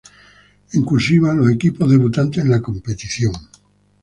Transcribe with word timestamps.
En 0.73 0.81
"cursiva", 0.83 1.31
los 1.35 1.51
equipos 1.51 1.87
debutantes 1.87 2.43
en 2.43 2.49
la 2.49 2.59
competición. 2.59 3.33